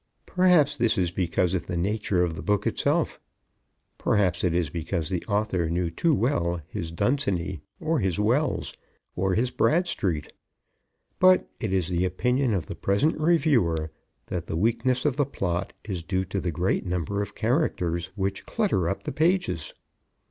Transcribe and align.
Perhaps 0.25 0.77
this 0.77 0.97
is 0.97 1.11
because 1.11 1.53
of 1.53 1.67
the 1.67 1.77
nature 1.77 2.23
of 2.23 2.33
the 2.33 2.41
book 2.41 2.65
itself. 2.65 3.19
Perhaps 3.99 4.43
it 4.43 4.51
is 4.51 4.71
because 4.71 5.09
the 5.09 5.23
author 5.27 5.69
knew 5.69 5.91
too 5.91 6.15
well 6.15 6.59
his 6.67 6.91
Dunsany. 6.91 7.61
Or 7.79 7.99
his 7.99 8.19
Wells. 8.19 8.73
Or 9.15 9.35
his 9.35 9.51
Bradstreet. 9.51 10.33
But 11.19 11.47
it 11.59 11.71
is 11.71 11.89
the 11.89 12.03
opinion 12.03 12.55
of 12.55 12.65
the 12.65 12.73
present 12.73 13.15
reviewer 13.19 13.91
that 14.25 14.47
the 14.47 14.57
weakness 14.57 15.05
of 15.05 15.17
plot 15.31 15.71
is 15.83 16.01
due 16.01 16.25
to 16.25 16.41
the 16.41 16.49
great 16.51 16.83
number 16.83 17.21
of 17.21 17.35
characters 17.35 18.07
which 18.15 18.43
clutter 18.47 18.89
up 18.89 19.03
the 19.03 19.11
pages. 19.11 19.71